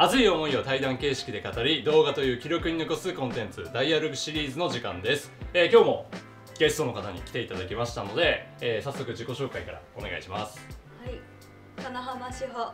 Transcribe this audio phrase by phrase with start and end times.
[0.00, 6.06] 熱い思いを対談形式で語り動画という記録に残すコンテンツダイアログシリーズの時間です、えー今日も
[6.56, 10.56] ゲストの方に来ていただきましたので、えー早速自己紹介からお願いします。
[11.04, 11.18] はい、
[11.82, 12.72] 金浜志保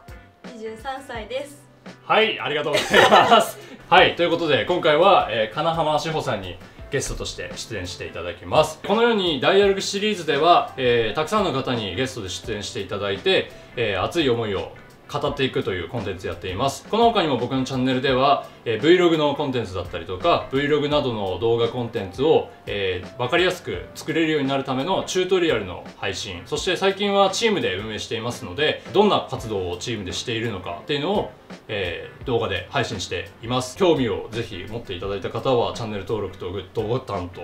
[0.54, 1.62] 23歳です。
[2.04, 3.58] はいありがとうございます。
[3.88, 6.58] はいということで今回は、えー金浜志保さんに
[6.90, 8.80] ゲストとして出演していただきます。
[8.86, 14.72] このようにダイアログシリーズでは、えーたくさんの方にゲストで出演していただいて、えー熱い思いを
[15.12, 16.86] 語っていくというコンテンツやっています。
[16.88, 31.30] この他にも僕のチャンネルでは、えー Vlog のコンテンツだったりとか Vlog などの動画コンテンツを、えー分かりやすく作れるようになるためのチュートリアルの配信そして最近はチームで運営していますのでどんな活動をチームでしているのかっていうのを、
[31.68, 33.76] えー動画で配信しています。
[33.76, 37.42] 興味をぜひ持っていただいた方はチャンネル登録とグッドボタンと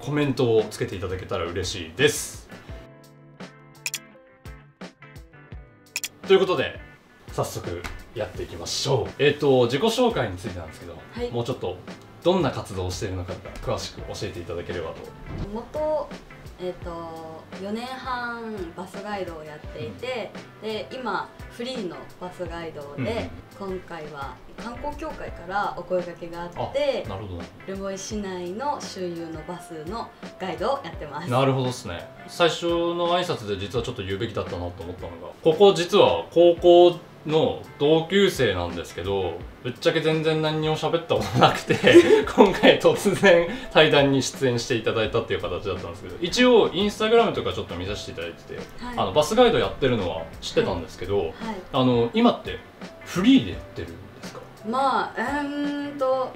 [0.00, 2.48] コメントをつけていただけたら嬉しいです。
[6.26, 6.85] ということで
[7.36, 7.82] 早速
[8.14, 9.22] やっていきましょう。
[9.22, 11.30] えっ、と自己紹介についてなんですけど、はい。
[11.30, 11.76] もうちょっと
[12.24, 14.96] どんな活動をしているのか詳しく教えていただければと。
[15.52, 16.08] 元
[16.58, 16.90] えっ、と
[17.62, 20.30] 4年半バスガイドをやっていて、
[20.62, 27.42] で今フリーのバスガイドで、今回は観光協会からお声掛けがあってなるほど。
[27.66, 30.08] 留萌市内の周遊のバスの
[30.40, 31.30] ガイドをやってます。
[31.30, 32.08] なるほどですね。
[32.28, 41.74] 最初の挨拶で実はちょっと言うべきだったなと思ったのがここ実は高校の同級生なんですけどぶっちゃけ全然何にも喋ったことなくて
[42.36, 48.98] 今回突然対談に出演していただいたっていう形だったんですけど一応インスタグラムとかちょっと見させていただいてて、はい。
[48.98, 51.32] あのバスガイドやってるのは知ってたんですけど、はい。
[51.72, 52.58] あの今って
[53.04, 53.96] フリーでやってるんで
[54.28, 54.40] すか？
[54.68, 56.30] まあうーんと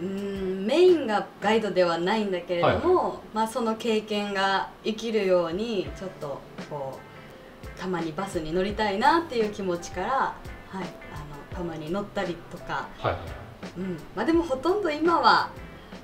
[0.00, 7.13] うーんメインがガイドではないんだけれども、まあその経験が生きるようにちょっとこう
[7.76, 10.36] たまにバスに乗りたいなっていう気持ちから、はい、
[10.74, 10.84] あの
[11.56, 13.20] たまに乗ったりとか、はいはい
[13.78, 13.98] うん。
[14.14, 15.50] まあ、でもほとんど今は、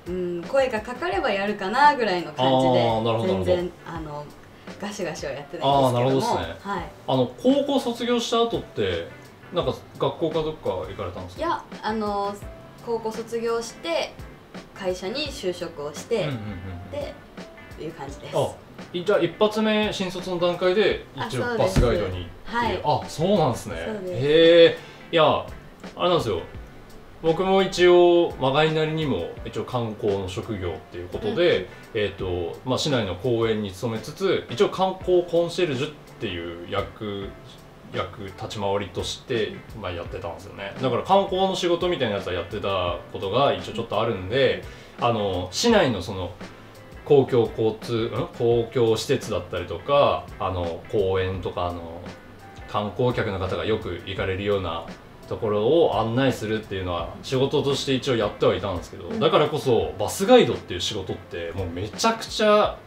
[0.07, 4.25] うん、声がかかればやるかなぐらいの感じで全然あの
[4.79, 5.87] ガシガシはやってないんですけども。
[5.87, 6.55] あーなるほどっすね。
[6.61, 9.07] はい、あの高校卒業した後って
[9.53, 11.41] なんか学校かどっか行かれたんですか？
[11.45, 12.35] いやあの
[12.85, 14.13] 高校卒業して
[14.73, 16.91] 会社に就職をして、うんうんうん。
[16.91, 17.13] で
[17.83, 18.35] いう感じです。
[19.05, 22.81] じゃあ一発目新卒の段階で一応バスガイドにはい。
[22.83, 23.67] あそうなんです。
[23.67, 24.77] ねへえ。
[25.11, 25.45] いやあ
[26.03, 26.41] れなんですよ。
[27.21, 37.29] 僕も一応まがいなりにも一応観光の職業っていうことで、えーとまあ、市内の公園に勤めつつ一応観光コンシェルジュっていう役
[37.93, 40.73] 役立ち回りとして、まあ、やってたんですよね。
[40.81, 44.63] だから観光の仕事みたいなやつはやってたことが一応ちょっとあるんで
[44.99, 46.31] あの市内のその
[47.05, 52.01] 公共交通、ん、公共施設だったりとかあの公園とかあの
[52.67, 54.85] 観光客の方がよく行かれるような
[55.27, 59.19] ところを案内するっていうのは仕事として一応やってはいたんですけど、うん。
[59.19, 62.77] だからこそバスガイドっていう仕事ってもうめちゃくちゃ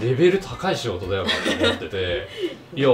[0.00, 2.28] レベル高い仕事だよなと思ってて
[2.74, 2.88] いや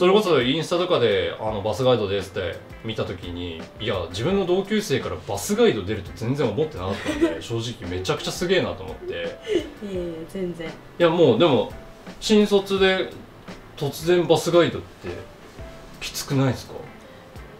[0.00, 2.56] それこそインスタとかであのバスガイドですって
[2.86, 9.12] 見た時にいや自分の同級生からバスガイド出ると全然思ってなかったんで 正直めちゃくちゃすげえなと思って。
[9.12, 9.28] いえい
[9.82, 10.68] え全然。
[10.68, 11.70] いやもうでも
[12.18, 13.10] 新卒で
[13.76, 15.08] 突然バスガイドって
[16.00, 16.72] きつくないですか？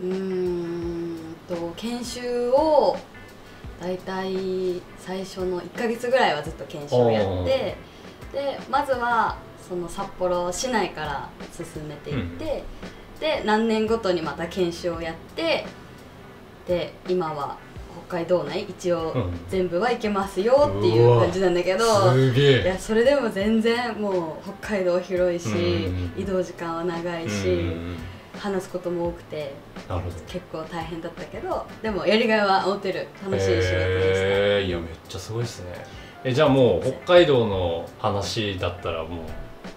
[0.03, 2.97] うーんと研修を
[3.83, 7.77] だいたい最初の1ヶ月ぐらいはずっと研修をやって
[8.33, 9.37] でまずは
[9.69, 11.29] その札幌市内から
[11.65, 12.65] 進めていって、
[13.19, 15.67] で何年ごとにまた研修をやって
[16.67, 17.57] で今は
[18.09, 19.33] 北海道内一応うん。
[19.49, 21.85] 全部は行けますよっていう感じなんだけど、
[22.17, 26.23] いやそれでも全然もう北海道広いし、うん。
[26.23, 27.97] 移動時間は長いし、うん。
[28.39, 29.53] 話すことも多くて
[29.87, 30.17] なるほど。
[30.27, 35.75] 結構大変だったけどでもやりがいは持てる楽しい仕事でした、えー、いやめっちゃすごいですね。
[36.25, 39.25] えじゃあもう北海道の話だったらもう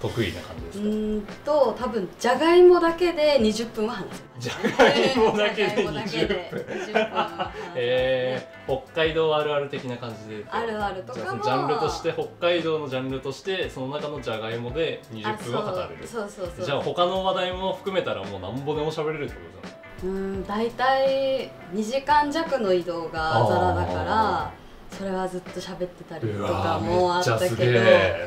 [0.03, 4.23] 得意な感じですか、うーんと多分じゃがいもだけで20分は話せます。
[4.39, 7.59] じゃがいもだけでじゃがいもだけで20分20分は話せます。
[7.59, 11.41] ねえー、北海道あるある的な感じであるあるとかも。
[11.41, 16.05] ジャンルとして北海道のジャンルとしてその中のじゃがいもで20分は語れる。
[16.05, 16.65] そうそうそうそう。
[16.65, 20.09] じゃあ他の話題も含めたらもうなんぼでも喋れるってことじゃないうー
[20.39, 24.53] ん大体2時間弱の移動がザラだから
[24.91, 27.55] それはずっと喋ってたりとかもあったけど。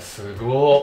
[0.00, 0.80] すげや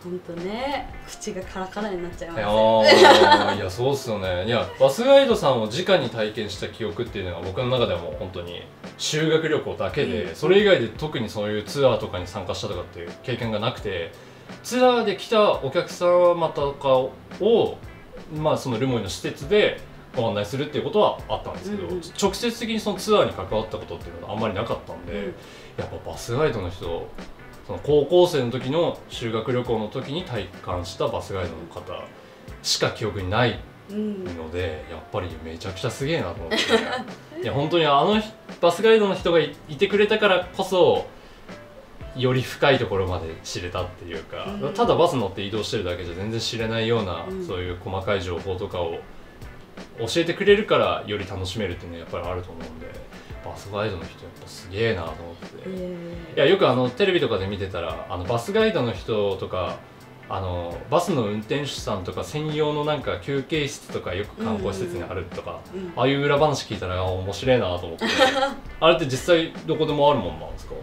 [0.00, 4.46] えすごほんとね口がカラカラになっちゃいますいや そうっすよね。
[4.46, 8.62] いやバスガイドさんを直に体験した記憶っていうのが僕の中ではもう本当に
[8.98, 10.34] 修学旅行だけで、うん。
[10.34, 14.12] それ以外で特にそういうツアーとかに参加したとかっていう経験がなくて
[14.62, 16.88] ツアーで来たお客様とか
[17.44, 17.78] を
[18.34, 19.80] まあそのルモイの施設で
[20.16, 22.02] ご案内するっていうことはあったんですけど、うんうん。
[22.20, 25.34] 直接的にそのツアーに関わったことっていうのはあんまりなかったんで、うん。
[25.76, 27.06] やっぱバスガイドの人
[27.70, 32.04] その高校生の時の修学旅行の時に体感したバスガイドの方
[32.64, 34.24] しか記憶にないうん。
[34.24, 36.56] のでやっぱりめちゃくちゃすげえなと思って。
[37.42, 38.28] いや本当にあの人
[38.60, 41.06] バスガイドの人がいいてくれたからこそ
[42.16, 44.74] より深いところまで知れたっていうか、うん。
[44.74, 47.46] ただバス乗って移動してるだけじゃ全然知れないような、うん。
[47.46, 48.98] そういう細かい情報とかを
[50.00, 52.86] 教えてくれるからより楽しめるっていうのはやっぱりあると思うんで
[53.44, 55.46] バスガイドの人やっぱすげえなと思って。
[55.66, 59.76] えいやよくあのテレビとかで見てたらあのバスガイドの人とか
[60.28, 65.92] あのバスの運転手さんとか専用のなんか休憩室とかよく観光施設にあるとか、ーうん。
[65.96, 68.04] ああいう裏話聞いたらあ面白いなと思って。
[68.80, 70.74] あれって実際どこでもあるもんなんですか？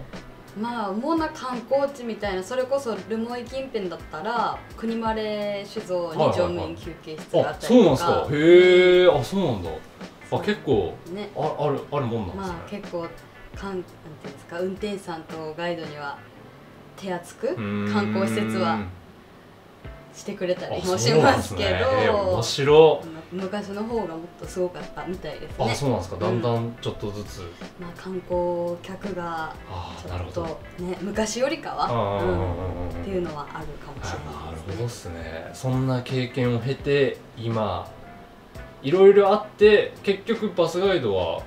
[0.60, 5.22] まあ主な観光地みたいなそれこそ留萌近辺だったら国丸
[5.66, 8.10] 酒造に乗務員休憩室がああったそうなんですか。
[8.12, 9.70] りとかへえあそうなんだ
[10.32, 11.30] あ結構ね。
[11.36, 13.08] ああるあるもんなんですね、まあ結構
[13.56, 13.94] かんなんてい
[14.26, 16.18] うんですか運転手さんとガイドには
[16.96, 17.94] 手厚くうーん。
[17.94, 18.80] 観光施設は
[20.14, 21.70] してくれたりあもしますけど。
[21.70, 21.86] ね。
[22.06, 23.02] え面白。
[23.04, 26.18] い昔の方がもっとすごかったみたいですあねそうなんですか。
[26.18, 27.42] だんだんちょっとずつ、
[27.80, 32.90] まあ、観光客があちょっとね昔よりかは、ああうんうんうんうん、うん。
[32.90, 34.74] っていうのはあるかもしれなるないですね。
[34.76, 35.52] ほどっすね。
[35.54, 37.88] そんな経験を経て今
[38.84, 41.42] いろいろあって結局バスガイドは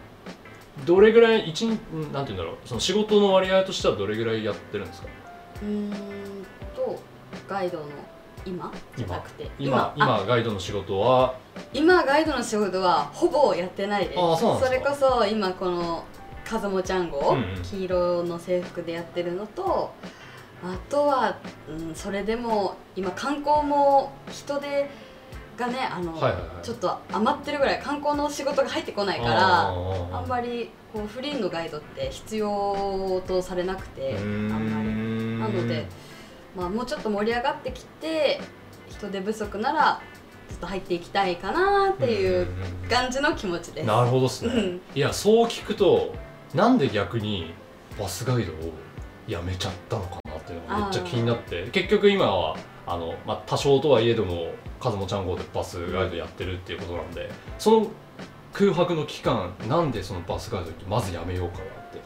[0.84, 1.70] どれぐらい一日
[2.12, 5.08] なんて言うんだろうその仕事の割合としてはどれぐらいやってるんですか？
[5.62, 5.92] うーん
[6.74, 7.00] と
[7.48, 7.86] ガイドの
[8.46, 8.72] 今？
[8.96, 9.50] じゃなくて。
[9.58, 11.34] 今あ今ガイドの仕事は？
[11.74, 14.18] 今ガイドの仕事はほぼやってないです。
[14.18, 14.76] あそうなんですか。
[14.76, 16.04] れこそ今この
[16.44, 17.62] 風もちゃん号、うんうん。
[17.62, 19.92] 黄色の制服でやってるのと
[20.64, 21.36] あとは、
[21.68, 24.90] うん、それでも今観光も人手
[25.60, 26.64] がねあの、はいはいはい。
[26.64, 29.68] ちょっと余ってるぐらい観光の仕事が入ってこないからあ
[30.12, 35.10] あんまりこうフリーのガイドって必要とされなくてあんまり。
[35.40, 35.86] なので、
[36.56, 38.40] まあ、もうちょっと盛り上がってきて
[38.88, 40.00] 人手不足なら
[40.48, 42.46] ちょっと入っていきたいかなっていう
[42.90, 43.86] 感じの気持ちです。
[43.86, 44.80] なるほどっすね、うん。
[44.94, 46.14] いやそう聞くと
[46.54, 47.54] なんで逆に
[47.98, 48.56] バスガイドを
[49.26, 54.48] やめちゃったのかなっていうのがめっちゃ気になって結局今はあの、まあ、多少とはいえども
[54.80, 57.86] カズモちゃん号でバスガイドやってるっていうことなんでその
[58.52, 62.00] 空白の期間なんでそのバスガイドまずやめようかなって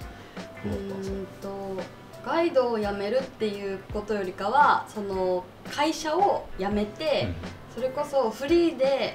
[0.65, 1.19] 思ったんですか？
[2.25, 7.29] ガイドを辞めるっていうことよりかはその会社を辞めて、
[7.75, 9.15] それこそフリーで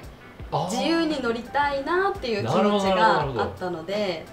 [0.70, 4.26] 自由に乗りたいなっていう気持ちがあったので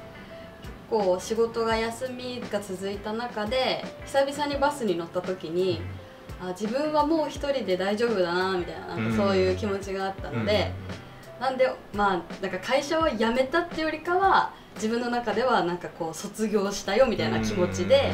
[0.90, 5.80] 結構仕事が休みが続いた中で久々にバスに乗った時に
[6.40, 10.72] あ自分はもう一人で大丈夫だなみたいななんかそういう気持ちがあったので、
[11.40, 18.12] なんでまあなんか会社を辞めたっていうよりかは自分の中ではなんかこう卒業したよみたいな気持ちで、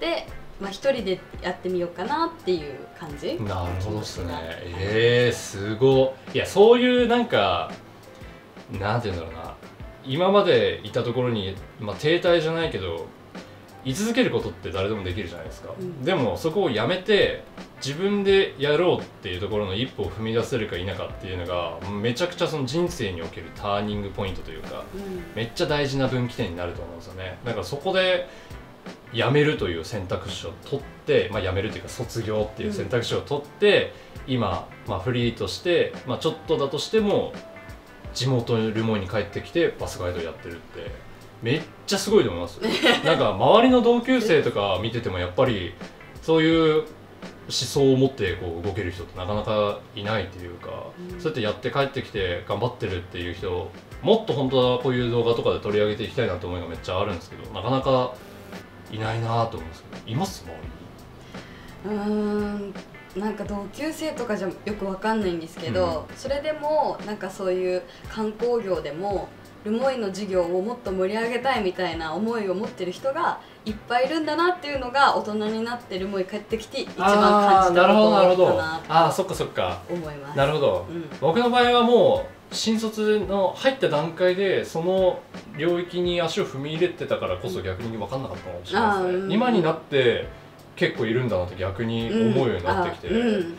[0.00, 0.26] で、
[0.60, 3.40] まあ、一人でやってみようかなっていう感じ。
[3.42, 4.32] なるほどっすね。
[4.78, 6.36] えー、すごい。
[6.36, 7.72] いやそういうなんか
[8.70, 9.54] なんて言うんだろうな。
[10.02, 13.06] 今までいたところに、まあ、停滞じゃないけど
[13.84, 16.04] 居続けることって誰でもできるじゃないですか、うん。
[16.04, 17.42] でもそこをやめて
[17.84, 25.22] 自分でやろうっていうところの一歩を踏み出せるか否かっていうのがめちゃくちゃその人生におけるターニングポイントというかうん。
[25.34, 27.38] めっちゃ大事な分岐点になると思うんですよね。
[27.44, 28.28] だからそこで
[29.12, 33.92] 辞めるという選択肢を取って、まあ、辞めるというか卒業っていう選択肢を取って、
[34.26, 37.32] 今、まあ、フリーとして、まあ、ちょっとだとしても
[38.14, 40.90] 地元ルモイに帰ってきてバスガイドやってるって
[41.42, 42.56] めっちゃすごいと思います。
[42.56, 42.68] よ
[43.04, 45.74] なんか周りの同級生とか見ててもやっぱり
[46.22, 46.86] そういう思
[47.48, 51.20] 想を持ってこう動ける人ってなかなかいないというか、うん。
[51.20, 53.70] そうやってやって帰ってきて頑張ってるっていう人
[54.02, 58.14] もっと本当はこういう動画とかで取り上げていきたいなと思いがめっちゃあるんですけどなかなか
[58.92, 62.74] いないなと思うんですけどいます周りにうーん。
[63.16, 69.28] なんか同級生とかじゃよくわかんないんですけど、それでもなんかそういう観光業でも
[69.64, 78.46] ルモイの事業をもっと盛り上げたいみたいな思いを持ってる人がいっぱいいるんだなっていうのが大人になってルモイ帰ってきて一番感じたなるほどなるほど。
[78.46, 79.82] ことかなああそっかそっか。
[79.86, 80.36] と思います。
[80.36, 85.20] なるほどうん僕の場合はもう新卒の入った段階でその
[85.56, 89.32] 領域に足を踏み入れてたからこそ逆に分かんなかったかもしれないですね、うん。
[89.32, 90.26] 今になって
[90.74, 93.54] 結構いるんだなって逆に思うようになってきて、うん。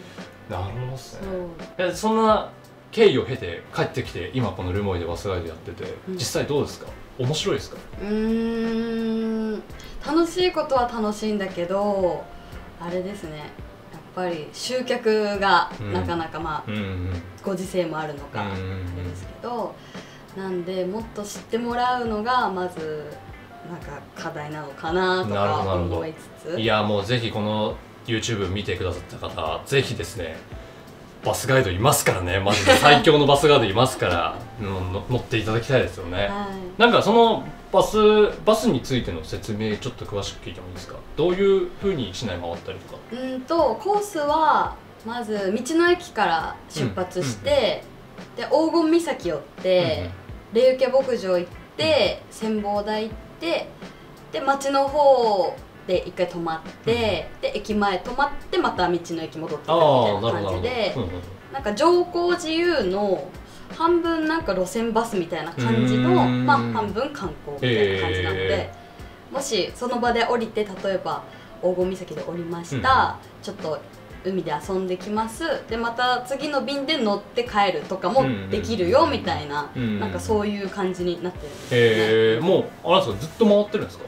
[0.50, 1.32] なるほどっすそね
[1.78, 2.50] うえそんな
[2.92, 6.14] 経緯を経て帰ってきて今このルモイでバスガイドやってて、うん。
[6.16, 6.88] 実際どうですか？
[7.18, 7.78] 面白いですか？
[8.02, 9.64] うーん。
[10.06, 12.24] 楽しいことは楽しいんだけど
[12.80, 13.38] あれですね。
[13.38, 15.94] やっぱり集客がうん。
[15.94, 18.98] なかなかまあうんうんご時世もあるのかあうんうんうん。
[18.98, 19.74] れですけど
[20.36, 23.06] なんでもっと知ってもらうのがまず
[23.70, 26.60] なんか課題なのかなとか思いつつ。
[26.60, 30.36] いやもうぜひこの YouTube 見てくださった方ぜひですね
[31.24, 32.40] バスガイドいますからね。
[32.40, 34.36] マジで最強のバスガイドいますから。
[34.60, 36.48] 乗っていただきたいですよね、は
[36.78, 36.82] い。
[36.82, 37.98] なんかそのバス
[38.46, 40.96] バスについての説明ちょっと詳しく聞いてもいいですか？
[41.16, 43.00] どういうふうに市内回ったりとか？
[43.12, 44.76] うんとコースは
[45.06, 47.84] まず道の駅から出発して、
[48.36, 50.10] で黄金岬寄って、
[50.54, 53.68] 霊受牧場行って展望台行って
[54.32, 55.56] で町の方
[55.88, 59.80] で一回泊まって、で駅前泊まってまた道の駅戻ってくる
[60.20, 61.10] みたいな感じでうんうん
[61.54, 63.28] なんか乗降自由の
[63.76, 66.46] 半分なんか路線バスみたいな感じのうーん。
[66.46, 68.74] まあ半分観光みたいな感じなので、へ
[69.32, 71.24] もしその場で降りて例えば
[71.62, 73.80] 黄金岬で降りました、ちょっと
[74.24, 84.06] 海で遊んできますでまた次の便で乗って帰るとかもできるよみたいな、うんなんかそういう感じになってるんですよね、へえもうあれなんですかずっと回ってるんですか？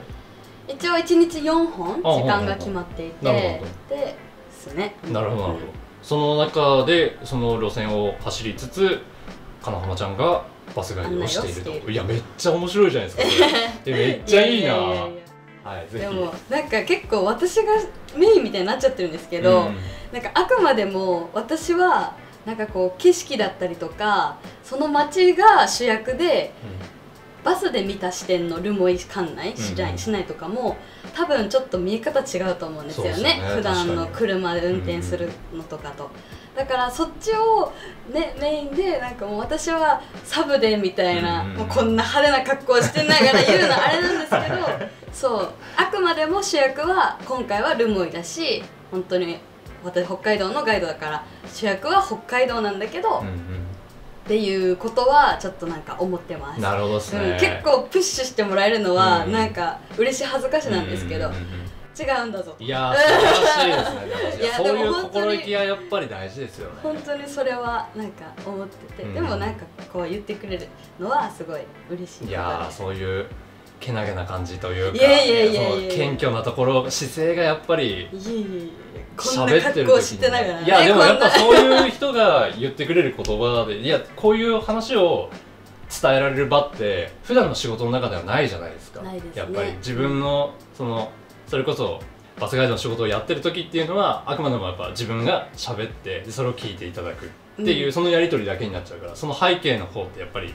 [0.67, 4.15] 一応1日4本あ時間が決まっていてでで
[4.51, 4.95] すね。
[5.11, 5.65] なるほどなるほど。
[6.01, 9.01] その中でその路線を走りつつ
[9.61, 11.91] 金浜ちゃんがバスガイドをしていると。
[11.91, 13.47] いやめっちゃ面白いじゃないですか
[13.85, 14.73] めっちゃいいな。
[14.75, 15.09] は
[15.79, 17.71] いでもなんか結構私が
[18.17, 19.77] メインみたいになっちゃってるんですけど、うん。
[20.11, 22.15] なんかあくまでも私は
[22.45, 26.53] なんかこう景色だったりとかその街が主役で
[27.43, 30.77] バスで見た視点の留萌管内市内,、うん市内とかも
[31.13, 33.13] 多分ちょっと見え方違うと思うんですよね。
[33.13, 36.09] すよね普段の車で運転するのとかと、
[36.55, 37.71] だからそっちを、
[38.11, 49.37] ね、メインでなんかもう私はサブでみたいな、うんもうこんな派手な格好してながら言うのあれなんですけどそうあくまでも主役は今回は留萌だし本当に
[49.83, 53.62] 私北海道のガイドだから主役は北海道なんだけど、うんうん
[54.23, 56.61] っていうことはちょっとなんか思ってます。
[56.61, 66.79] なるほどね、うん、結構プッシュしてもらえるのは、うんなんか嬉しい恥ずかしなんですけど、違うんだぞいやー素晴らしいですね いやそういう心意気はやっぱり大事ですよね。
[66.81, 69.13] 本当にそれはなんか思ってて、うん。
[69.13, 70.67] でもなんかこう言ってくれる
[70.99, 73.27] のはすごい嬉しいいやそういう
[73.83, 74.99] けなげな感じというか
[75.93, 78.07] 謙虚なところ姿勢がやっぱり
[79.17, 79.89] 喋ってる
[80.65, 85.29] いやでもやっぱそういう人が言ってくれる言葉でいやこういう話を
[86.01, 89.03] 伝えられる場って普段の仕事の中ではないじゃないですか。
[89.03, 89.21] ね。
[89.35, 91.11] やっぱり自分のその
[91.47, 92.01] それこそ
[92.39, 97.29] バスガイドの仕事をやってる時っていうのはあくまでもやっぱ自分が喋ってでそれを聞いていただく
[97.61, 97.93] っていう、うん。
[97.93, 100.53] そのやり取りだけになっちゃうからその背景の方ってやっぱり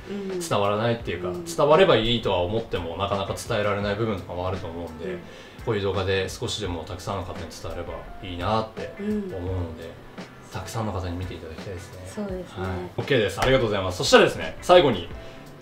[0.49, 1.45] 伝わらないっていうか、うん。
[1.45, 5.19] 伝わればいいとは思ってもなかなか伝えられない部分とかもあると思うんで、うん。
[5.64, 9.35] こういう動画で少しでもたくさんの方に伝わればいいなってうん。
[9.35, 9.90] 思うので、
[10.52, 11.99] たくさんの方に見ていただきたいですね。
[12.07, 13.40] そうですね、はい、OK です。
[13.40, 13.99] ありがとうございます。
[13.99, 15.09] そしたらですね最後に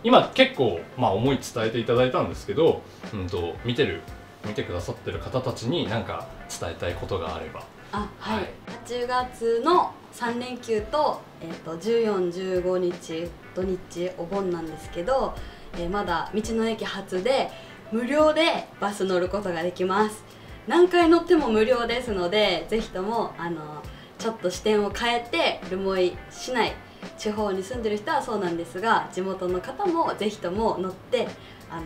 [0.04, 4.02] 今結構、まあ、思い伝えていただいたんですけど、うん、と見てる
[4.46, 6.28] 見てくださってる方たちに何か
[6.60, 7.64] 伝えたいことがあれば。
[7.92, 8.50] あはい、はい。
[8.86, 15.34] 8月の3連休と,、えー、と1415日土日お盆なんですけど、
[15.74, 17.50] えーまだ道の駅初で
[17.92, 20.24] 無料でバス乗ることができます。
[20.66, 23.82] 何回乗っても無料ですのでぜひともあの
[24.18, 26.72] ちょっと視点を変えて留萌市内
[27.18, 31.28] 地方に住んでる人はそうなんですが地元の方もぜひとも乗って
[31.70, 31.84] あの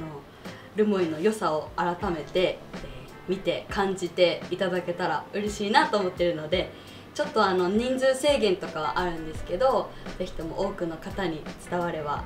[0.77, 6.73] 留萌の良さを改めて、えー見て感じていただけたら嬉しいなと思ってるので
[7.21, 12.25] ちょっとあの人数制限とかはあるんですけどぜひとも多くの方に伝われば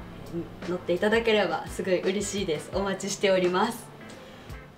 [0.62, 2.70] えー乗っていただければすごい嬉しいです。
[2.74, 3.86] お待ちしております。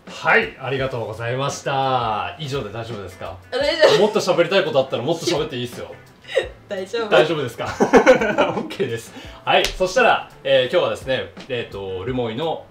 [0.09, 2.35] はいありがとうございました。
[2.39, 3.37] 以上で大丈夫ですか？
[3.53, 4.01] あ大丈夫。
[4.01, 5.95] もっと喋りたいことあったらもっと喋っていいですよ。
[6.69, 7.09] 大丈夫。
[7.11, 7.65] 大丈夫ですか？
[8.57, 9.13] OK です。
[9.45, 12.65] はいそしたら、えー今日はですねえっ、とルモイの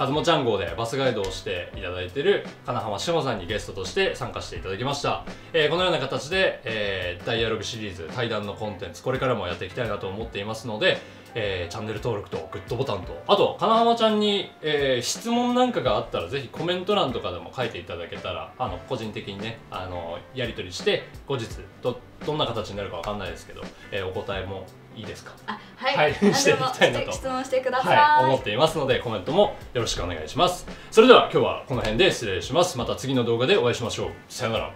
[0.00, 10.96] カズモちゃん号でバスガイドをしていただいている金浜志保さんにゲストとして参加していただきました、えーこのような形で、えーダイアログシリーズ対談のコンテンツこれからもやっていきたいなと思っていますので、
[11.34, 21.46] えーチャンネル登録とグッドボタンとあと金浜ちゃんに、えー質問なんかがあったらぜひコメント欄とかでも書いていただけたらあの個人的にねあのやり取りして後日
[21.82, 25.32] どどんな形になるかわかんないですけど、えーお答えもいいですか？
[25.46, 26.14] あはい、はい。
[26.34, 27.12] していきたいなと。
[27.12, 30.66] 質問してください、はい、思っていますのでコメントもよろしくお願いします。
[30.90, 32.76] それでは今日はこの辺で失礼します。
[32.76, 34.10] また次の動画でお会いしましょう。
[34.28, 34.72] さよなら